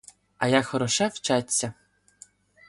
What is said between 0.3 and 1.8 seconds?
А як хороше вчаться!